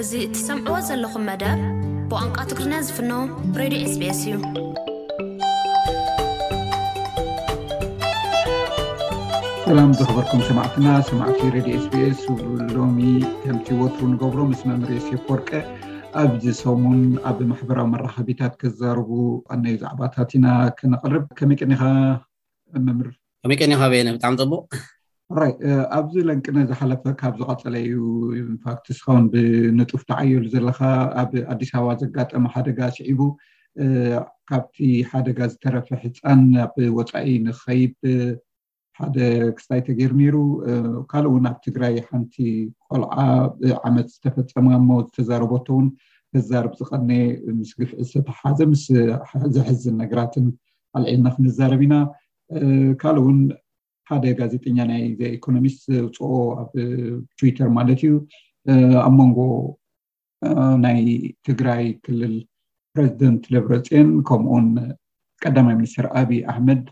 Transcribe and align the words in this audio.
እዚ 0.00 0.12
እትሰምዕዎ 0.24 0.74
ዘለኹም 0.88 1.22
መደብ 1.28 1.60
ብቋንቋ 2.10 2.36
ትግርና 2.50 2.74
ዝፍኖ 2.86 3.10
ሬድዮ 3.60 3.80
ስቤስ 3.94 4.18
እዩ 4.26 4.34
ሰላም 9.64 9.90
ዝኽበርኩም 10.00 10.42
ሰማዕትና 10.48 10.86
ሰማዕቲ 11.08 11.40
ሬድዮ 11.56 11.76
ስቤስ 11.86 12.20
ሎሚ 12.76 12.98
ከምቲ 13.42 13.68
ወትሩ 13.80 14.04
ንገብሮ 14.12 14.38
ምስ 14.50 14.62
መምሪ 14.70 14.92
ሴፍ 15.06 15.24
ወርቀ 15.32 15.50
ኣብዚ 16.22 16.44
ሰሙን 16.62 17.00
ኣብ 17.30 17.38
ማሕበራዊ 17.50 17.88
መራከቢታት 17.94 18.54
ክዛርቡ 18.60 19.10
ቀነዩ 19.50 19.74
ዛዕባታት 19.82 20.30
ኢና 20.38 20.46
ክነቅርብ 20.80 21.26
ከመይ 21.40 21.58
ቀኒኻ 21.62 21.82
መምር 22.86 23.08
ከመይ 23.44 23.58
ቀኒኻ 23.64 23.80
በየነ 23.94 24.08
ብጣዕሚ 24.18 24.36
ፅቡቅ 24.44 24.70
ራይ 25.36 25.50
ኣብዚ 25.96 26.14
ለንቅነ 26.28 26.58
ዝሓለፈ 26.68 27.02
ካብ 27.20 27.34
ዝቐፀለ 27.38 27.74
እዩ 27.86 27.96
ኢንፋክት 28.40 28.86
እስኻውን 28.92 29.24
ብንጡፍ 29.32 30.02
ተዓየሉ 30.10 30.44
ዘለካ 30.54 30.80
ኣብ 31.22 31.30
ኣዲስ 31.52 31.70
ኣበባ 31.76 31.90
ዘጋጠመ 32.02 32.44
ሓደጋ 32.54 32.78
ስዒቡ 32.96 33.20
ካብቲ 34.50 34.76
ሓደጋ 35.10 35.38
ዝተረፈ 35.52 35.88
ህፃን 36.04 36.40
ኣብ 36.64 36.74
ወፃኢ 36.98 37.26
ንክኸይድ 37.46 37.94
ሓደ 39.00 39.16
ክስታይ 39.56 39.80
ተገይሩ 39.88 40.14
ነይሩ 40.22 40.36
ካልእ 41.10 41.30
እውን 41.32 41.44
ኣብ 41.52 41.58
ትግራይ 41.66 41.94
ሓንቲ 42.08 42.34
ቆልዓ 42.88 43.12
ዓመት 43.88 44.08
ዝተፈፀመ 44.14 44.66
እሞ 44.80 44.88
ዝተዛረበቶ 45.08 45.66
እውን 45.76 45.88
ተዛርብ 46.32 46.72
ዝቐነየ 46.82 47.22
ምስ 47.60 47.70
ግፍዒ 47.82 48.00
ዝተተሓሓዘ 48.08 48.60
ምስ 48.74 48.84
ዘሕዝን 49.56 49.96
ነገራትን 50.04 50.48
ኣልዒልና 50.98 51.28
ክንዛረብ 51.36 51.82
ኢና 51.88 51.94
ካልእ 53.02 53.22
እውን 53.24 53.40
ሓደ 54.10 54.26
ጋዜጠኛ 54.38 54.76
ናይዘኢኮኖሚስት 54.90 55.80
ዘውፅኦ 55.94 56.28
ኣብ 56.60 56.70
ትዊተር 57.38 57.68
ማለት 57.78 58.00
እዩ 58.06 58.12
ኣብ 59.06 59.14
መንጎ 59.20 59.38
ናይ 60.84 60.98
ትግራይ 61.46 61.82
ክልል 62.04 62.34
ፕረዚደንት 62.94 63.42
ለብረፅን 63.54 64.08
ከምኡኡን 64.28 64.66
ቀዳማይ 65.44 65.74
ሚኒስትር 65.80 66.06
ኣብ 66.20 66.30
ኣሕመድ 66.52 66.82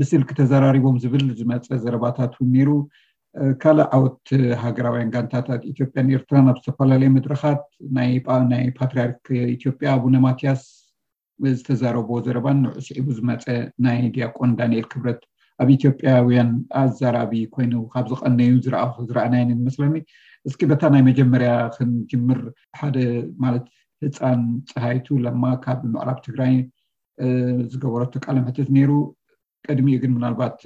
ብስልኪ 0.00 0.30
ተዘራሪቦም 0.40 0.98
ዝብል 1.04 1.24
ዝመፀ 1.40 1.66
ዘረባታት 1.84 2.34
እውን 2.36 2.50
ነይሩ 2.56 2.70
ካልእ 3.62 3.88
ዓወት 3.96 4.28
ሃገራዊያ 4.62 5.04
ጋንታታት 5.14 5.62
ኢትዮጵያን 5.72 6.12
ኤርትራ 6.18 6.34
ኣብ 6.52 6.56
ዝተፈላለዩ 6.60 7.10
መድረካት 7.16 7.62
ናይ 7.98 8.12
ፓትርያርክ 8.78 9.24
ኢትዮጵያ 9.56 9.88
ኣቡነ 9.96 10.14
ማትያስ 10.26 10.62
ዝተዛረቦ 11.58 12.08
ዘረባን 12.28 12.58
ንዕስዒቡ 12.64 13.06
ዝመፀ 13.18 13.44
ናይ 13.84 14.00
ድያቆን 14.14 14.50
ዳኒኤል 14.60 14.88
ክብረት 14.94 15.20
ኣብ 15.62 15.68
ኢትዮጵያውያን 15.76 16.50
ኣዘራቢ 16.82 17.32
ኮይኑ 17.54 17.72
ካብ 17.92 18.04
ዝቀነዩ 18.10 18.52
ዝረኣ 18.64 18.82
ዝረኣናየኒ 19.08 19.50
ዝመስለኒ 19.58 19.96
እስኪ 20.48 20.60
በታ 20.70 20.82
ናይ 20.94 21.02
መጀመርያ 21.08 21.50
ክንጅምር 21.74 22.38
ሓደ 22.80 22.96
ማለት 23.44 23.64
ህፃን 24.04 24.42
ፀሃይቱ 24.70 25.06
ለማ 25.24 25.44
ካብ 25.64 25.80
ምዕራብ 25.94 26.18
ትግራይ 26.26 26.54
ዝገበረቲ 27.72 28.14
ቃልምሕትት 28.24 28.68
ነይሩ 28.76 28.92
ቀድሚኡ 29.66 29.96
ግን 30.02 30.12
ምናልባት 30.16 30.58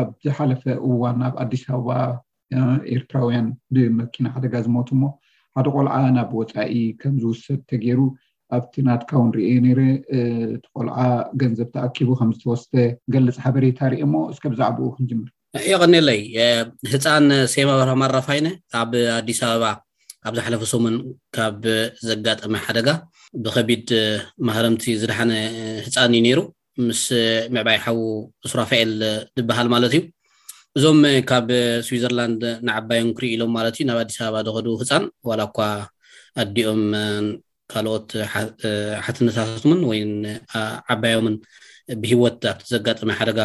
ኣብ 0.00 0.08
ዝሓለፈ 0.24 0.64
እዋን 0.88 1.16
ናብ 1.22 1.34
ኣዲስ 1.44 1.62
ኣበባ 1.70 1.88
ኤርትራውያን 2.96 3.46
ብመኪና 3.74 4.26
ሓደጋ 4.34 4.54
ዝሞቱ 4.66 4.88
ሞ 5.02 5.06
ሓደ 5.56 5.66
ቆልዓ 5.76 5.94
ናብ 6.18 6.30
ወፃኢ 6.40 6.74
ከም 7.00 7.14
ዝውሰድ 7.22 7.60
ተገይሩ 7.70 8.00
ኣብቲ 8.56 8.74
ናትካ 8.86 9.10
ውን 9.20 9.30
ሪአየ 9.36 9.56
ነይረ 9.66 9.80
እቲ 10.54 10.64
ቆልዓ 10.76 10.96
ገንዘብ 11.40 11.68
ተኣኪቡ 11.74 12.08
ከምዝተወስተ 12.20 12.72
ገልፅ 13.14 13.36
ሓበሬታ 13.44 13.78
ሪኢ 13.92 14.04
ሞ 14.14 14.16
እስ 14.32 14.38
ብዛዕኡ 14.52 14.88
ክንጅምር 14.96 15.30
ይቀኒለይ 15.70 16.20
ህፃን 16.92 17.26
ሴማ 17.54 17.70
በርማኣራፋይነ 17.80 18.48
ኣብ 18.82 18.92
ኣዲስ 19.18 19.40
ኣበባ 19.48 19.64
ኣብ 20.28 20.34
ዝሓለፈ 20.38 20.62
ሶሙን 20.72 20.96
ካብ 21.36 21.62
ዘጋጠመ 22.08 22.54
ሓደጋ 22.66 22.88
ብከቢድ 23.44 23.90
ማህረምቲ 24.48 24.84
ዝድሓነ 25.02 25.32
ህፃን 25.86 26.12
እዩ 26.16 26.22
ነይሩ 26.26 26.40
ምስ 26.88 27.02
መዕባይሓዊ 27.54 27.96
እሱራ 28.46 28.60
ፍኤል 28.72 28.92
ዝበሃል 29.38 29.68
ማለት 29.74 29.94
እዩ 29.98 30.02
እዞም 30.78 31.00
ካብ 31.30 31.48
ስዊዘርላንድ 31.86 32.42
ንዓባይም 32.66 33.08
ክሪ 33.16 33.24
ኢሎም 33.36 33.50
ማለት 33.58 33.74
እዩ 33.78 33.86
ናብ 33.88 33.98
ኣዲስ 34.04 34.18
ኣበባ 34.26 34.38
ዝከዱ 34.46 34.68
ህፃን 34.82 35.04
ዋላ 35.30 35.40
እኳ 35.50 35.58
ኣዲኦም 36.44 36.82
ካልኦት 37.72 38.10
ሓትነታትምን 39.06 39.80
ወይ 39.90 40.00
ዓባዮምን 40.94 41.36
ብሂወት 42.02 42.40
ኣብቲ 42.50 42.64
ዘጋጠመ 42.74 43.10
ሓደጋ 43.18 43.40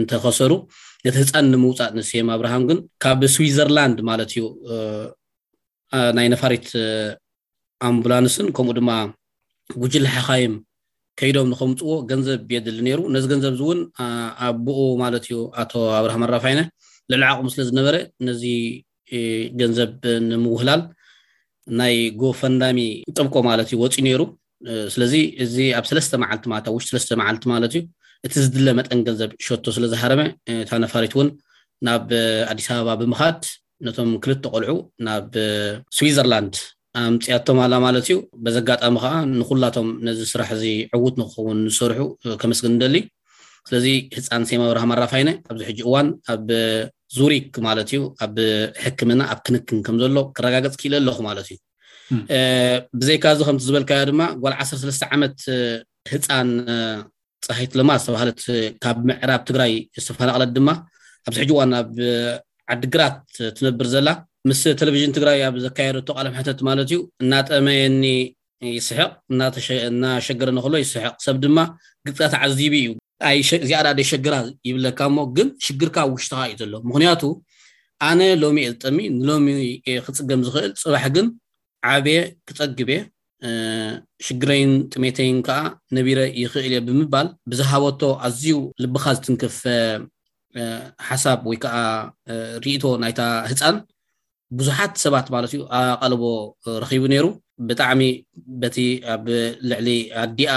እንተኸሰሩ 0.00 0.52
ነቲ 1.06 1.14
ህፃን 1.22 1.46
ንምውፃእ 1.52 1.90
ንስየም 1.98 2.28
ኣብርሃም 2.34 2.62
ግን 2.68 2.78
ካብ 3.04 3.20
ስዊዘርላንድ 3.34 3.98
ማለት 4.10 4.30
እዩ 4.34 4.44
ናይ 6.16 6.26
ነፋሪት 6.34 6.68
ኣምቡላንስን 7.88 8.46
ከምኡ 8.56 8.74
ድማ 8.78 8.90
ጉጅል 9.82 10.06
ሓኻይም 10.14 10.54
ከይዶም 11.20 11.48
ንከምፅዎ 11.52 11.90
ገንዘብ 12.10 12.48
የድሊ 12.54 12.78
ነይሩ 12.86 13.00
ነዚ 13.14 13.24
ገንዘብ 13.32 13.52
እዚ 13.56 13.60
እውን 13.66 13.80
ኣቦኡ 14.46 14.80
ማለት 15.02 15.24
እዩ 15.28 15.36
ኣቶ 15.62 15.72
ኣብርሃም 16.00 16.22
ኣራፋይነ 16.26 16.60
ልዕሊ 17.12 17.22
ዓቕሙ 17.32 17.48
ስለ 17.54 17.62
ዝነበረ 17.68 17.94
ነዚ 18.28 18.42
ገንዘብ 19.60 19.90
ንምውህላል 20.30 20.82
ናይ 21.80 21.96
ጎፈንዳሚ 22.22 22.78
ጥብቆ 23.16 23.34
ማለት 23.48 23.68
እዩ 23.72 23.76
ወፂኡ 23.82 23.96
ነይሩ 24.06 24.22
ስለዚ 24.94 25.14
እዚ 25.44 25.56
ኣብ 25.78 25.84
ሰለስተ 25.90 26.12
መዓልቲ 26.22 26.44
ማለት 26.52 26.66
ኣብ 26.68 26.74
ውሽጢ 26.76 26.90
ሰለስተ 26.92 27.12
መዓልቲ 27.20 27.44
ማለት 27.52 27.70
እዩ 27.74 27.82
እቲ 28.26 28.32
ዝድለ 28.44 28.68
መጠን 28.78 29.00
ገንዘብ 29.06 29.30
ሸቶ 29.46 29.64
ስለዝሃረመ 29.76 30.20
እታ 30.62 30.70
ነፋሪት 30.84 31.14
እውን 31.16 31.28
ናብ 31.86 32.06
ኣዲስ 32.50 32.66
ኣበባ 32.74 32.90
ብምካድ 33.00 33.38
ነቶም 33.86 34.10
ክልተ 34.24 34.44
ቆልዑ 34.54 34.72
ናብ 35.06 35.24
ስዊዘርላንድ 35.96 36.54
ኣምፅያቶም 37.02 37.58
ኣላ 37.64 37.74
ማለት 37.86 38.04
እዩ 38.08 38.16
በዘጋጣሚ 38.46 38.96
ከዓ 39.04 39.12
ንኩላቶም 39.38 39.88
ነዚ 40.08 40.20
ስራሕ 40.32 40.48
እዚ 40.58 40.64
ዕውት 40.98 41.14
ንክኸውን 41.20 41.58
ዝሰርሑ 41.72 42.00
ከመስግን 42.42 42.74
ንደሊ 42.76 42.96
ስለዚ 43.68 43.86
ህፃን 44.16 44.42
ሴማ 44.48 44.62
ብርሃም 44.70 44.90
ኣራፋይነ 44.96 45.28
ኣብዚ 45.50 45.60
ሕጂ 45.68 45.78
እዋን 45.88 46.08
ኣብ 46.34 46.46
ዙሪክ 47.16 47.50
ማለት 47.66 47.88
እዩ 47.94 48.00
ኣብ 48.24 48.36
ሕክምና 48.84 49.20
ኣብ 49.32 49.40
ክንክን 49.46 49.78
ከም 49.86 49.96
ዘሎ 50.02 50.16
ክረጋገፅ 50.36 50.74
ክኢለ 50.80 50.94
ኣለኹ 51.00 51.18
ማለት 51.28 51.46
እዩ 51.54 51.58
ብዘይካ 53.00 53.24
እዚ 53.34 53.40
ከምቲ 53.48 53.62
ዝበልካዮ 53.68 54.02
ድማ 54.10 54.22
ጓል 54.42 54.54
13 54.62 55.06
ዓመት 55.14 55.36
ህፃን 56.12 56.50
ፀሓይት 57.46 57.72
ለማ 57.78 57.90
ዝተባሃለት 58.00 58.40
ካብ 58.84 58.96
ምዕራብ 59.08 59.42
ትግራይ 59.48 59.72
ዝተፈናቐለት 60.04 60.50
ድማ 60.56 60.68
ኣብዚ 61.28 61.38
ሕጂ 61.42 61.50
እዋን 61.56 61.72
ኣብ 61.80 61.88
ዓዲግራት 62.74 63.16
ትነብር 63.56 63.88
ዘላ 63.94 64.08
ምስ 64.48 64.62
ቴሌቭዥን 64.80 65.14
ትግራይ 65.18 65.38
ኣብ 65.48 65.54
ዘካየደቶ 65.66 66.08
ቃለ 66.16 66.26
ምሕተት 66.34 66.60
ማለት 66.68 66.86
እዩ 66.90 66.98
እናጠመየኒ 67.22 68.04
ይስሕቕ 68.78 69.10
እናሸገረኒ 69.94 70.58
ከሎ 70.66 70.74
ይስሕቕ 70.84 71.14
ሰብ 71.26 71.38
ድማ 71.44 71.58
ግጥታ 72.06 72.26
ተዓዚቢ 72.34 72.74
እዩ 72.84 72.88
እዚኣ 73.62 73.82
ደሸግራ 73.98 74.34
ይብለካ 74.68 75.00
ሞ 75.14 75.18
ግን 75.36 75.48
ሽግርካ 75.66 75.96
ውሽጥካ 76.12 76.38
እዩ 76.48 76.54
ዘሎ 76.62 76.72
ምክንያቱ 76.88 77.22
ኣነ 78.08 78.20
ሎሚ 78.42 78.56
እየ 78.62 78.70
ዝጠሚ 78.74 78.98
ንሎሚ 79.18 79.46
ክፅገም 80.06 80.40
ዝክእል 80.46 80.72
ፅባሕ 80.82 81.04
ግን 81.16 81.26
ዓብየ 81.92 82.18
ክፀግብ 82.48 82.88
እየ 82.94 83.00
ሽግረይን 84.26 84.72
ጥሜተይን 84.92 85.38
ከዓ 85.46 85.58
ነቢረ 85.96 86.18
ይክእል 86.42 86.66
እየ 86.72 86.80
ብምባል 86.88 87.28
ብዝሃበቶ 87.50 88.02
ኣዝዩ 88.28 88.56
ልብካ 88.82 89.04
ዝትንክፍ 89.16 89.56
ሓሳብ 91.08 91.38
ወይ 91.50 91.58
ከዓ 91.62 91.76
ርእቶ 92.64 92.84
ናይታ 93.02 93.20
ህፃን 93.50 93.76
ቡዙሓት 94.58 94.92
ሰባት 95.04 95.26
ማለት 95.34 95.52
እዩ 95.56 95.60
ኣቀልቦ 95.78 96.22
ረኪቡ 96.84 97.02
ነይሩ 97.12 97.26
ብጣዕሚ 97.68 98.00
በቲ 98.62 98.76
ኣብ 99.14 99.24
ልዕሊ 99.70 99.88
ኣዲኣ 100.22 100.54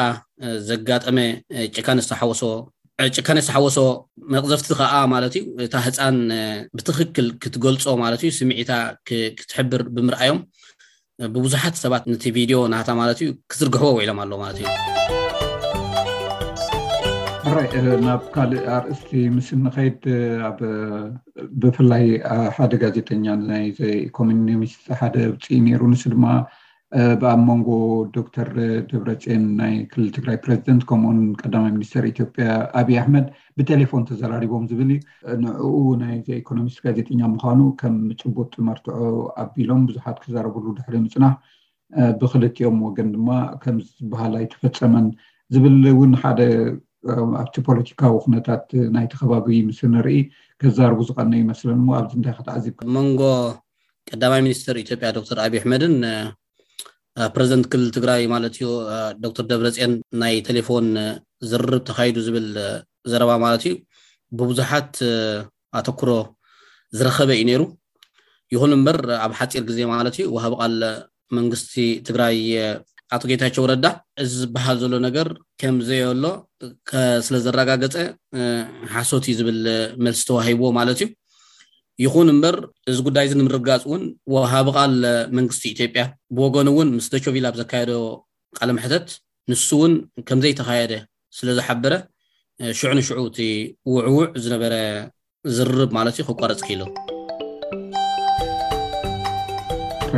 ዘጋጠመ 0.70 1.18
ሶጭካነዝተሓወሶ 2.42 3.80
መቅዘፍቲ 4.36 4.68
ከዓ 4.80 4.94
ማለት 5.14 5.34
እዩ 5.40 5.44
እታ 5.66 5.74
ህፃን 5.86 6.18
ብትክክል 6.78 7.28
ክትገልፆ 7.44 7.86
ማለት 8.04 8.22
ዩ 8.28 8.32
ስሚዒታ 8.40 8.72
ክትሕብር 9.40 9.84
ብምርኣዮም 9.98 10.40
ብቡዙሓት 11.36 11.76
ሰባት 11.84 12.04
ነቲ 12.14 12.24
ቪድዮ 12.38 12.58
ናታ 12.74 12.90
ማለት 13.04 13.22
ዩ 13.26 13.30
ክዝርግሕቦ 13.54 13.90
ወኢሎም 14.00 14.20
ኣሎ 14.26 14.32
ማለት 14.44 14.60
እዩ 14.64 14.68
ኣናብ 17.76 18.24
ካልእ 18.34 18.66
ኣርእስቲ 18.76 19.10
ምስሊ 19.36 19.56
ንከይድ 19.66 20.02
ብፍላይ 21.62 22.04
ሓደ 22.56 22.72
ጋዜጠኛ 22.84 23.26
ናይዘ 23.50 23.80
ኢኮኖሚስት 24.08 24.84
ሓደ 25.00 25.16
ውፂኢ 25.32 25.58
ነይሩ 25.68 25.82
ንስ 25.92 26.04
ድማ 26.14 26.26
ብኣብ 27.22 27.40
መንጎ 27.48 27.70
ዶክተር 28.18 28.50
ድብረፅን 28.90 29.44
ናይ 29.62 29.74
ክልል 29.92 30.10
ትግራይ 30.18 30.38
ፕሬዚደንት 30.46 30.84
ከምኡውን 30.90 31.20
ቀዳማይ 31.42 31.72
ሚኒስተር 31.78 32.06
ኢትዮጵያ 32.14 32.48
ኣብዪ 32.82 32.96
ኣሕመድ 33.04 33.26
ብቴሌፎን 33.60 34.06
ተዘራሪቦም 34.10 34.68
ዝብል 34.72 34.92
ዩ 34.94 35.02
ንኡ 35.44 35.64
ናይዘ 36.04 36.30
ኢኮኖሚስት 36.44 36.80
ጋዜጠኛ 36.88 37.22
ምኳኑ 37.36 37.60
ከም 37.84 37.98
ጭቡጥ 38.22 38.54
መርትዖ 38.70 38.98
ኣቢሎም 39.46 39.82
ብዙሓት 39.92 40.20
ክዘረብሉ 40.26 40.66
ድሕሪ 40.80 40.96
ምፅናሕ 41.06 41.36
ብክልኦም 42.22 42.78
ወገን 42.90 43.10
ድማ 43.16 43.30
ከም 43.66 43.78
ዝበሃል 43.98 44.36
ኣይተፈፀመን 44.42 45.08
ዝብል 45.56 45.76
ውን 46.00 46.14
ሓደ 46.22 46.40
ኣብቲ 47.42 47.56
ፖለቲካዊ 47.68 48.14
ኩነታት 48.26 48.66
ናይተከባቢ 48.96 49.48
ምስሊ 49.68 49.88
ንርኢ 49.94 50.18
ከዛርቡ 50.62 51.00
ዝቀነ 51.10 51.32
ይመስለን 51.44 51.80
ኣብዚ 52.00 52.14
እንታይ 52.20 52.34
ከትዓዚብካ 52.38 52.82
መንጎ 52.98 53.22
ቀዳማይ 54.10 54.42
ሚኒስተር 54.48 54.76
ኢትዮጵያ 54.84 55.08
ዶክተር 55.18 55.38
ኣብዪ 55.46 55.58
ኣሕመድን 55.62 55.96
ፕረዚደንት 57.36 57.68
ክልል 57.74 57.90
ትግራይ 57.98 58.24
ማለት 58.34 58.56
እዩ 58.58 58.68
ዶክተር 59.24 59.46
ደብረፅን 59.52 59.94
ናይ 60.24 60.36
ቴሌፎን 60.48 60.88
ዝርርብ 61.52 61.82
ተካይዱ 61.90 62.18
ዝብል 62.28 62.48
ዘረባ 63.12 63.32
ማለት 63.46 63.64
እዩ 63.68 63.74
ብቡዙሓት 64.40 64.94
ኣተኩሮ 65.80 66.12
ዝረከበ 66.98 67.30
እዩ 67.38 67.46
ነይሩ 67.52 67.64
ይኹን 68.54 68.72
እምበር 68.78 69.00
ኣብ 69.26 69.32
ሓፂር 69.40 69.64
ግዜ 69.70 69.80
ማለት 69.96 70.18
እዩ 70.22 70.26
ዋሃቢ 70.38 70.54
ቃል 70.62 70.76
መንግስቲ 71.38 71.74
ትግራይ 72.08 72.36
አቶ 73.16 73.24
ጌታቸው 73.30 73.66
ረዳ 73.72 73.86
እዚ 74.24 74.34
በሃል 74.56 74.78
ዘሎ 74.82 74.94
ነገር 75.06 75.28
ከም 75.62 75.76
ዘየሎ 75.90 76.24
ስለ 77.26 77.36
ዘረጋገፀ 77.46 77.94
ሓሶት 78.96 79.26
እዩ 79.32 79.36
ዝብል 79.40 79.60
መልሲ 80.06 80.22
ተዋሂብዎ 80.30 80.70
ማለት 80.80 81.00
እዩ 81.04 81.08
ይኹን 82.04 82.28
እምበር 82.34 82.56
እዚ 82.92 82.98
ጉዳይ 83.08 83.26
እዚ 83.28 83.36
ንምርጋፅ 83.42 83.84
እውን 83.88 84.04
ወሃቢ 84.34 84.68
ቃል 84.78 84.96
መንግስቲ 85.38 85.64
ኢትዮጵያ 85.76 86.04
ብወገኑ 86.38 86.68
እውን 86.76 86.90
ምስ 86.98 87.08
ደቾቪል 87.14 87.46
ኣብ 87.50 87.56
ዘካየዶ 87.62 87.92
ቃለ 88.58 88.70
ምሕተት 88.78 89.08
ንሱ 89.52 89.70
እውን 89.80 89.94
ከምዘይተካየደ 90.30 90.94
ስለ 91.38 91.48
ዝሓበረ 91.60 91.94
ሽዑ 92.80 92.92
ንሽዑ 93.00 93.20
እቲ 93.30 93.40
ውዕውዕ 93.94 94.28
ዝነበረ 94.46 94.74
ዝርርብ 95.58 95.92
ማለት 96.00 96.18
እዩ 96.20 96.26
ክቋረፅ 96.32 96.62
ክኢሉ 96.68 96.84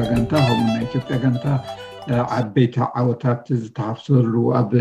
ጋንታ 0.09 0.31
ከምኡ 0.47 0.67
ናይ 0.73 0.83
ኢትዮጵያ 0.87 1.15
ጋንታ 1.25 1.45
ዓበይቲ 2.37 2.75
ዓወታት 3.01 3.45
ዝተሃፍሰሉ 3.63 4.33
ኣብ 4.59 4.71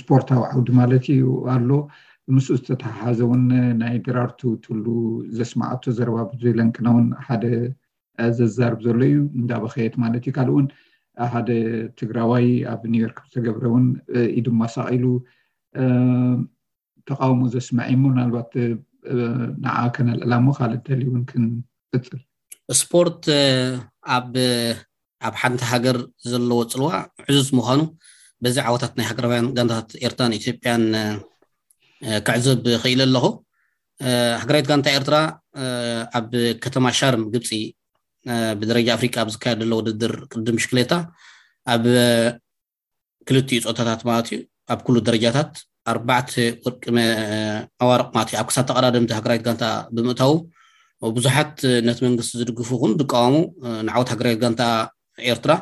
ስፖርታዊ 0.00 0.40
ዓውዲ 0.52 0.68
ማለት 0.80 1.04
እዩ 1.14 1.24
ኣሎ 1.54 1.70
ምስኡ 2.36 2.54
ዝተተሓሓዘ 2.58 3.18
እውን 3.26 3.42
ናይ 3.82 3.94
ድራርቱ 4.06 4.40
ትሉ 4.64 4.86
ዘስማዓቶ 5.38 5.82
ዘረባ 5.98 6.16
ብዘለንክና 6.32 6.86
እውን 6.94 7.06
ሓደ 7.26 7.44
ዘዛርብ 8.38 8.80
ዘሎ 8.86 8.98
እዩ 9.10 9.16
እንዳበኸየት 9.40 9.94
ማለት 10.04 10.22
እዩ 10.26 10.32
ካልእ 10.38 10.54
እውን 10.54 10.66
ሓደ 11.32 11.48
ትግራዋይ 12.00 12.48
ኣብ 12.72 12.82
ኒውዮርክ 12.94 13.18
ዝተገብረ 13.26 13.64
እውን 13.70 13.86
ኢዱ 14.40 14.46
መሳቂሉ 14.62 15.04
ተቃውሞ 17.10 17.40
ዘስምዐ 17.54 17.84
ሞ 18.02 18.04
ምናልባት 18.14 18.52
ንዓ 19.64 19.76
ከነልዕላሞ 19.96 20.46
ካልእ 20.58 20.82
ደልዩ 20.88 21.06
እውን 21.12 21.24
ክንፅፅል 21.30 22.20
ስፖርት 22.80 23.24
ኣብ 24.16 24.32
ኣብ 25.26 25.34
ሓንቲ 25.42 25.60
ሃገር 25.70 25.96
ዘለዎ 26.30 26.58
ፅልዋ 26.72 26.88
ዕዙዝ 27.30 27.48
ምዃኑ 27.58 27.80
በዚ 28.44 28.56
ዓወታት 28.68 28.92
ናይ 28.98 29.06
ሃገራውያን 29.10 29.46
ጋንታት 29.56 29.88
ኤርትራን 30.06 30.34
ኢትዮጵያን 30.38 30.84
ክዕዘብ 32.26 32.60
ክኢለ 32.82 33.00
ኣለኹ 33.06 33.26
ሃገራዊት 34.40 34.66
ጋንታ 34.70 34.86
ኤርትራ 34.98 35.16
ኣብ 36.18 36.28
ከተማ 36.64 36.84
ሻርም 36.98 37.24
ግብፂ 37.32 37.50
ብደረጃ 38.60 38.88
ኣፍሪቃ 38.96 39.16
ኣብ 39.22 39.28
ዝካየድ 39.34 39.60
ዘሎ 39.64 39.72
ውድድር 39.78 40.12
ቅድም 40.32 40.56
ምሽክሌታ 40.58 40.92
ኣብ 41.74 41.84
ክልቲኡ 43.28 43.58
ፆታታት 43.66 44.00
ማለት 44.10 44.28
እዩ 44.34 44.38
ኣብ 44.72 44.80
ኩሉ 44.86 44.96
ደረጃታት 45.08 45.50
ኣርባዕተ 45.92 46.32
ወርቂ 46.66 46.84
ኣዋርቅ 47.84 48.08
ማለት 48.16 48.30
እዩ 48.32 48.38
ኣብ 48.42 48.46
ክሳብ 48.50 48.64
ተቀዳደምቲ 48.70 49.10
ሃገራዊት 49.18 49.44
ጋንታ 49.48 49.64
ብምእታው 49.96 50.34
ብዙሓት 51.16 51.54
ነቲ 51.88 51.98
መንግስቲ 52.06 52.32
ዝድግፉ 52.40 52.68
ይኹን 52.76 52.92
ዝቃወሙ 53.02 53.34
ንዓወት 53.88 54.08
ሃገራዊት 54.14 54.40
ጋንታ 54.44 54.62
ኤርትራ 55.32 55.52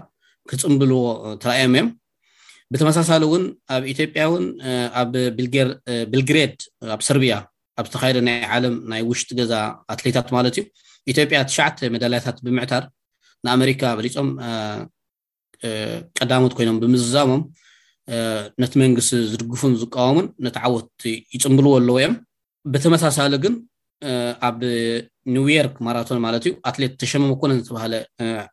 ክፅምብልዎ 0.51 1.01
ተራኣዮም 1.43 1.69
እዮም 1.77 1.89
ብተመሳሳሊ 2.73 3.23
እውን 3.29 3.43
ኣብ 3.75 3.83
ኢትዮጵያ 3.93 4.23
ውን 4.33 4.45
ኣብ 5.01 5.13
ቢልግሬድ 6.15 6.57
ኣብ 6.95 7.01
ሰርቢያ 7.09 7.35
ኣብ 7.81 7.87
ዝተካይደ 7.91 8.19
ናይ 8.29 8.39
ዓለም 8.57 8.75
ናይ 8.93 9.03
ውሽጢ 9.11 9.31
ገዛ 9.41 9.53
ኣትሌታት 9.95 10.29
ማለት 10.37 10.55
እዩ 10.59 10.65
ኢትዮጵያ 11.13 11.39
ትሽዓተ 11.51 11.79
መዳልያታት 11.95 12.37
ብምዕታር 12.47 12.85
ንኣሜሪካ 13.47 13.83
ዕሊፆም 14.01 14.29
ቀዳሞት 16.19 16.53
ኮይኖም 16.59 16.79
ብምዝዛሞም 16.83 17.43
ነቲ 18.63 18.73
መንግስቲ 18.83 19.13
ዝድግፉን 19.31 19.73
ዝቀወሙን 19.83 20.27
ነቲ 20.47 20.57
ዓወት 20.67 20.91
ይፅምብልዎ 21.37 21.73
ኣለዎ 21.81 21.97
እዮም 22.01 22.15
ብተመሳሳሊ 22.73 23.33
ግን 23.45 23.55
ኣብ 24.49 24.57
ኒውዮርክ 25.35 25.77
ማራቶን 25.87 26.19
ማለት 26.27 26.43
እዩ 26.49 26.53
ኣትሌት 26.71 26.93
ተሸመመ 27.03 27.35
ኮነን 27.43 27.61
ዝተባሃለ 27.63 27.95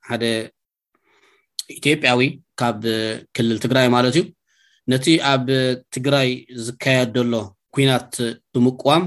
ሓደ 0.10 0.24
ኢትዮጵያዊ 1.80 2.22
ካብ 2.62 2.80
ክልል 3.36 3.58
ትግራይ 3.66 3.88
ማለት 3.96 4.14
እዩ 4.20 4.24
ነቲ 4.92 5.06
ኣብ 5.32 5.46
ትግራይ 5.96 6.30
ዝካየድ 6.68 7.16
ዘሎ 7.20 7.34
ኩናት 7.76 8.14
ብምቋም 8.54 9.04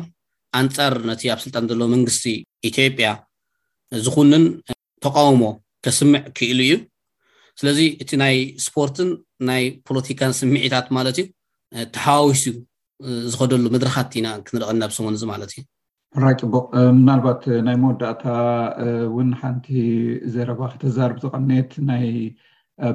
ኣንፃር 0.61 0.95
ነቲ 1.11 1.23
ኣብ 1.33 1.41
ስልጣን 1.45 1.65
ዘሎ 1.71 1.83
መንግስቲ 1.95 2.25
ኢትዮጵያ 2.71 3.09
ዝኩንን 4.05 4.45
ተቃውሞ 5.05 5.43
ከስምዕ 5.87 6.23
ክኢሉ 6.39 6.61
እዩ 6.69 6.75
ስለዚ 7.61 7.79
እቲ 8.03 8.11
ናይ 8.23 8.37
ስፖርትን 8.67 9.11
ናይ 9.51 9.63
ፖለቲካን 9.89 10.33
ስምዒታት 10.41 10.87
ማለት 10.97 11.17
እዩ 11.23 11.27
ተሓዋዊሱ 11.95 12.45
ዝኸደሉ 13.33 13.65
መድረካት 13.77 14.11
ኢና 14.19 14.29
ክንረቐና 14.47 14.83
ብሰሞን 14.91 15.17
እዚ 15.19 15.23
ማለት 15.33 15.51
እዩ 15.55 15.63
ሕራይ 16.17 16.35
ፅቡቅ 16.41 16.67
ምናልባት 16.99 17.43
ናይ 17.65 17.75
መወዳእታ 17.81 18.23
እውን 19.07 19.31
ሓንቲ 19.41 19.67
ዘረባ 20.35 20.61
ክተዛርብ 20.73 21.17
ዝቐኔት 21.25 21.73
ናይ 21.89 22.05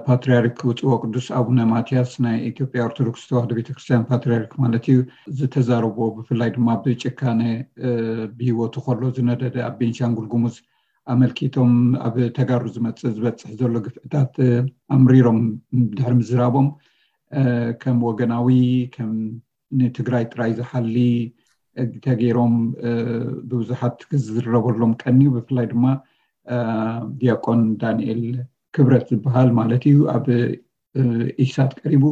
ፓትርያርክ 0.08 0.58
ውፅዎ 0.70 0.92
ቅዱስ 1.04 1.28
ኣቡነ 1.40 1.60
ማትያስ 1.74 2.12
ናይ 2.26 2.38
ኢትዮጵያ 2.52 2.82
ኦርቶዶክስ 2.90 3.24
ተዋህዶ 3.32 3.52
ቤተክርስትያን 3.60 4.08
ፓትርያርክ 4.12 4.52
ማለት 4.64 4.86
እዩ 4.94 4.98
ዝተዛርቦ 5.42 5.98
ብፍላይ 6.18 6.50
ድማ 6.56 6.68
ብጭካነ 6.86 7.42
ብሂወቱ 8.40 8.76
ከሎ 8.88 9.02
ዝነደደ 9.18 9.58
ኣብ 9.68 9.76
ቤንሻንጉልጉሙዝ 9.82 10.58
ኣመልኪቶም 11.16 11.72
ኣብ 12.08 12.18
ተጋሩ 12.40 12.64
ዝመፅእ 12.78 13.06
ዝበፅሕ 13.18 13.54
ዘሎ 13.62 13.74
ግፍዕታት 13.88 14.34
ኣምሪሮም 14.98 15.40
ድሕሪ 16.00 16.16
ምዝራቦም 16.22 16.70
ከም 17.84 18.00
ወገናዊ 18.10 18.50
ከምንትግራይ 18.98 20.26
ጥራይ 20.34 20.54
ዝሓሊ 20.62 20.96
ገይሮም 22.22 22.56
ብብዙሓት 23.52 24.00
ዝረበሎም 24.26 24.94
ቀኒ 25.02 25.20
ብፍላይ 25.36 25.66
ድማ 25.72 25.86
ዲያቆን 27.20 27.62
ዳንኤል 27.82 28.22
ክብረት 28.76 29.06
ዝበሃል 29.12 29.50
ማለት 29.60 29.84
እዩ 29.90 29.98
ኣብ 30.16 30.26
ኢሳት 31.46 31.72
ቀሪቡ 31.84 32.04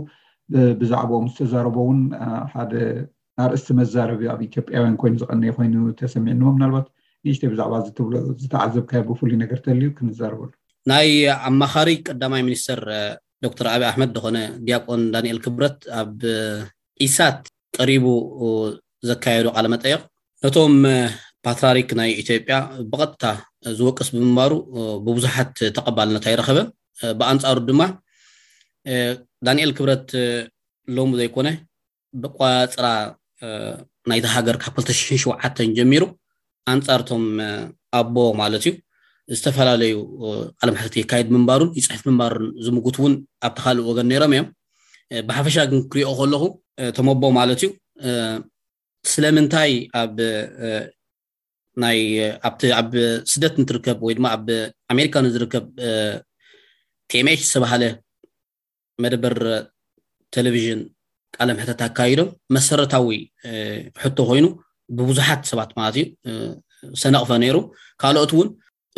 ብዛዕባኦም 0.80 1.28
ዝተዛረቦ 1.34 1.76
እውን 1.86 2.00
ሓደ 2.54 2.74
ኣርእስቲ 3.44 3.70
መዛረቢ 3.80 4.22
ኣብ 4.34 4.40
ኢትዮጵያውያን 4.48 4.96
ኮይኑ 5.02 5.14
ዝቐነየ 5.22 5.52
ኮይኑ 5.58 5.76
ተሰሚዕንዎ 6.02 6.48
ምናልባት 6.56 6.88
ንእሽተይ 7.26 7.50
ብዛዕባ 7.54 7.74
እዚ 7.82 7.90
ትብሎ 8.00 8.14
ዝተዓዘብካዮ 8.44 9.02
ብፍሉይ 9.10 9.36
ነገር 9.44 9.60
ተልዩ 9.68 9.90
ክንዛረበሉ 9.98 10.50
ናይ 10.92 11.10
ኣማኻሪ 11.50 11.90
ቀዳማይ 12.10 12.44
ሚኒስተር 12.50 12.81
ዶክተር 13.45 13.68
ኣብዪ 13.74 13.86
ኣሕመድ 13.92 14.12
ዝኾነ 14.18 14.38
ዲያቆን 14.68 15.02
ዳንኤል 15.16 15.40
ክብረት 15.45 15.80
ኣብ 16.02 16.16
ኢሳት 17.06 17.40
ቀሪቡ 17.80 18.06
ዘካየዱ 19.08 19.48
ቃለ 19.56 19.66
መጠየቅ 19.74 20.02
ነቶም 20.44 20.74
ፓትራሪክ 21.46 21.90
ናይ 22.00 22.10
ኢትዮጵያ 22.22 22.56
ብቐጥታ 22.92 23.24
ዝወቅስ 23.80 24.08
ብምንባሩ 24.16 24.54
ብብዙሓት 25.06 25.52
ተቐባልነት 25.76 26.26
ኣይረኸበ 26.32 26.60
ብኣንፃሩ 27.20 27.58
ድማ 27.70 27.82
ዳንኤል 29.48 29.72
ክብረት 29.78 30.08
ሎሙ 30.98 31.10
ዘይኮነ 31.20 31.48
ብቋፅራ 32.22 32.86
ናይቲ 34.10 34.26
ሃገር 34.36 34.58
ካብ 34.64 34.76
2 34.84 35.02
207 35.22 35.64
ጀሚሩ 35.78 36.04
ኣንጻር 36.74 37.02
እቶም 37.04 37.24
ኣቦ 38.00 38.16
ማለት 38.42 38.64
እዩ 38.66 38.74
ዝተፈላለዩ 39.38 39.96
ቃለ 40.60 40.70
መሕተት 40.76 40.96
የካየድ 41.00 41.28
ምንባሩን 41.36 41.72
ይፅሕፍ 41.80 42.02
ምንባሩን 42.10 42.52
ዝምጉት 42.66 42.98
እውን 43.02 43.14
ኣብቲ 43.48 43.60
ካልእ 43.64 43.84
ወገን 43.90 44.08
ነይሮም 44.12 44.32
እዮም 44.36 44.48
ብሓፈሻ 45.30 45.58
ግን 45.72 45.82
ክሪኦ 45.92 46.10
ከለኹ 46.20 46.44
ተመቦ 46.98 47.24
ማለት 47.40 47.60
እዩ 47.68 47.70
ስለምንታይ 49.12 49.74
ኣብ 50.02 50.18
ናይ 51.84 52.00
ኣብቲ 52.48 52.62
ኣብ 52.80 52.94
ስደት 53.32 53.56
እንትርከብ 53.62 53.98
ወይ 54.06 54.14
ድማ 54.18 54.26
ኣብ 54.36 54.48
ኣሜሪካ 54.94 55.16
ንዝርከብ 55.26 55.66
ቲኤምኤች 57.12 57.42
ዝተባሃለ 57.48 57.84
መደበር 59.04 59.36
ቴሌቭዥን 60.36 60.80
ቃለ 61.36 61.50
ምሕተት 61.58 61.82
ኣካይዶም 61.88 62.30
መሰረታዊ 62.56 63.08
ሕቶ 64.04 64.18
ኮይኑ 64.30 64.46
ብቡዙሓት 64.98 65.42
ሰባት 65.52 65.72
ማለት 65.80 65.96
እዩ 66.00 66.50
ሰነቕፈ 67.02 67.30
ነይሩ 67.44 67.58
ካልኦት 68.02 68.32
እውን 68.36 68.50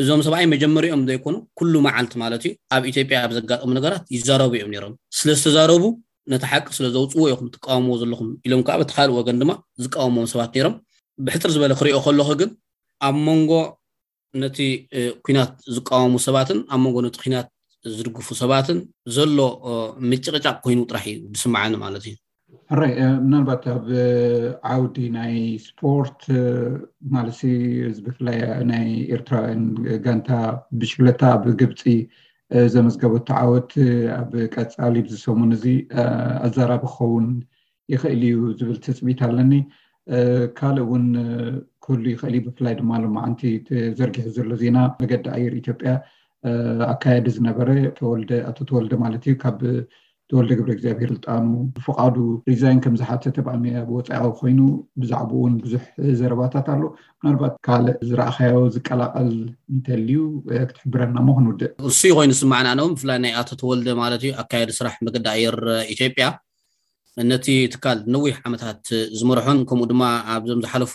እዞም 0.02 0.22
ሰብኣይ 0.26 0.46
መጀመሪኦም 0.54 1.02
ዘይኮኑ 1.10 1.36
ኩሉ 1.60 1.74
መዓልቲ 1.88 2.14
ማለት 2.24 2.42
እዩ 2.48 2.52
ኣብ 2.76 2.84
ኢትዮጵያ 2.92 3.18
ኣብ 3.26 3.32
ዘጋጠሙ 3.38 3.70
ነገራት 3.78 4.04
ይዛረቡ 4.16 4.52
እዮም 4.58 4.72
ነሮም 4.76 4.94
ስለዝተዛረቡ 5.20 5.84
ነቲ 6.32 6.44
ሓቂ 6.52 6.66
ስለ 6.78 6.86
ዘውፅዎ 6.96 7.24
ኢኹም 7.34 7.48
ትቃወምዎ 7.56 7.94
ዘለኹም 8.02 8.30
ኢሎም 8.46 8.62
ከዓ 8.68 8.74
በቲ 8.82 8.92
ካልእ 8.98 9.16
ወገን 9.20 9.38
ድማ 9.42 9.52
ዝቃወሞም 9.84 10.28
ሰባት 10.34 10.50
ነይሮም 10.56 10.76
ብሕትር 11.26 11.50
ዝበለ 11.56 11.74
ክሪኦ 11.80 11.98
ከለኹ 12.06 12.30
ግን 12.42 12.50
ኣብ 13.08 13.16
መንጎ 13.28 13.52
ነቲ 14.42 14.58
ኩናት 15.28 15.52
ዝቃወሙ 15.76 16.14
ሰባትን 16.28 16.60
ኣብ 16.74 16.80
መንጎ 16.86 16.98
ነቲ 17.08 17.16
ኩናት 17.26 17.48
ዝድግፉ 17.98 18.28
ሰባትን 18.42 18.80
ዘሎ 19.16 19.38
ምጭቅጫቅ 20.10 20.56
ኮይኑ 20.66 20.80
ጥራሕ 20.90 21.06
እዩ 21.14 21.22
ብስማዓኒ 21.34 21.74
ማለት 21.86 22.04
እዩ 22.10 22.16
ሕራይ 22.72 22.94
ምናልባት 23.26 23.64
ኣብ 23.76 23.86
ዓውዲ 24.72 24.96
ናይ 25.16 25.36
ስፖርት 25.68 26.22
ማለት 27.16 27.40
ብፍላይ 28.06 28.38
ናይ 28.72 28.88
ኤርትራውያን 29.16 29.64
ጋንታ 30.06 30.30
ብሽክለታ 30.82 31.22
ብግብፂ 31.46 31.82
ዘመዝገቦተዓወት 32.74 33.72
ኣብ 34.20 34.32
ቀፃሊብ 34.54 35.06
ዝሰሙን 35.14 35.52
እዚ 35.58 35.66
ኣዘራቢ 36.48 36.84
ክኸውን 36.94 37.28
ይኽእል 37.94 38.22
እዩ 38.30 38.36
ዝብል 38.60 38.78
ትፅቢት 38.86 39.20
ኣለኒ 39.28 39.54
ካልእ 40.58 40.82
እውን 40.86 41.06
ኩህሉ 41.86 42.04
ይኽእል 42.14 42.36
እዩ 42.38 42.44
ብፍላይ 42.48 42.74
ድማ 42.80 42.92
ሎ 43.04 43.08
ማዓንቲ 43.18 43.42
ዘርጊሒ 44.00 44.28
ዘሎ 44.38 44.50
ዜና 44.64 44.78
መገዲ 45.04 45.26
ኣየር 45.38 45.56
ኢትዮጵያ 45.62 45.94
ኣካየዲ 46.94 47.26
ዝነበረ 47.38 47.70
ተወልደ 48.00 48.32
ኣቶ 48.50 48.58
ተወልደ 48.72 48.94
ማለት 49.06 49.24
እዩ 49.28 49.36
ካብ 49.44 49.60
ተወልደ 50.32 50.52
ግብረ 50.58 50.70
እግዚኣብሄር 50.76 51.10
ስልጣኑ 51.14 51.40
ብፍቃዱ 51.78 52.16
ሪዛይን 52.50 52.78
ከምዝሓተ 52.84 53.24
ተብኣሚ 53.38 53.64
ብወፃያዊ 53.88 54.28
ኮይኑ 54.40 54.60
ብዛዕባኡውን 55.02 55.56
ብዙሕ 55.64 55.84
ዘረባታት 56.20 56.68
ኣሎ 56.74 56.84
ብናልባት 57.20 57.56
ካልእ 57.68 57.98
ዝረእኸዮ 58.10 58.56
ዝቀላቀል 58.76 59.32
እንተልዩ 59.74 60.20
ክትሕብረና 60.70 61.18
ሞ 61.30 61.36
ክንውድእ 61.40 61.72
ንስ 61.90 62.00
ኮይኑ 62.18 62.32
ስማዕናኣነ 62.42 62.82
ብፍላይ 62.94 63.18
ናይ 63.26 63.34
ኣቶ 63.42 63.50
ተወልደ 63.62 63.88
ማለት 64.02 64.22
እዩ 64.26 64.32
ኣካየዲ 64.44 64.72
ስራሕ 64.80 64.96
መገዲ 65.08 65.28
ኣየር 65.38 65.58
ኢትዮጵያ 65.96 66.28
ነቲ 67.34 67.48
ትካል 67.74 68.00
ዝነዊሕ 68.08 68.36
ዓመታት 68.52 68.82
ዝመርሑን 69.20 69.60
ከምኡ 69.72 69.88
ድማ 69.92 70.04
ኣብዞም 70.38 70.62
ዝሓለፉ 70.68 70.94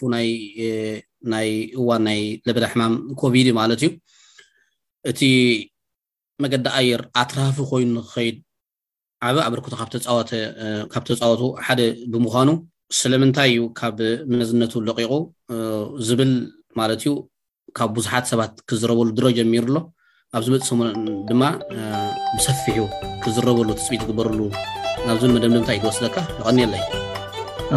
ናይ 1.34 1.46
እዋን 1.80 2.02
ናይ 2.10 2.20
ለበዳ 2.48 2.64
ሕማም 2.72 2.94
ኮቪድ 3.22 3.50
ማለት 3.60 3.80
እዩ 3.84 3.92
እቲ 5.12 5.20
መገዲ 6.44 6.66
ኣየር 6.78 7.02
ኣትራፊ 7.20 7.56
ኮይኑ 7.74 7.92
ክከይድ 8.08 8.36
ዓበ 9.24 9.36
ኣበርክቶ 9.48 9.72
ካብ 10.92 11.04
ተፃወቱ 11.08 11.40
ሓደ 11.66 11.80
ብምዃኑ 12.12 12.48
ስለምንታይ 12.98 13.48
እዩ 13.52 13.60
ካብ 13.78 13.98
መዝነቱ 14.40 14.72
ለቂቁ 14.88 15.12
ዝብል 16.06 16.32
ማለት 16.78 17.00
እዩ 17.04 17.12
ካብ 17.78 17.90
ብዙሓት 17.96 18.24
ሰባት 18.32 18.52
ክዝረበሉ 18.68 19.08
ድሮ 19.18 19.26
ጀሚሩ 19.38 19.64
ኣሎ 19.70 19.76
ኣብዚ 20.36 20.46
መፅ 20.54 20.64
ሰሙን 20.70 20.90
ድማ 21.28 21.42
ብሰፊሑ 22.36 22.78
ክዝረበሉ 23.24 23.68
ትፅቢት 23.80 24.02
ዝግበረሉ 24.06 24.40
ናብዚ 25.08 25.22
መደምደምታይ 25.36 25.76
እዩ 25.78 25.82
ትወስደካ 25.84 26.16
ንቀኒየለይ 26.38 26.84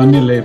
ቀኒየለይ 0.05 0.39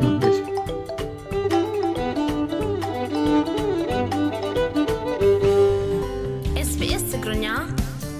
ስbs 6.72 7.02
ትግርኛ 7.14 7.46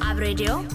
ኣብ 0.09 0.19
ሬድዮ 0.29 0.74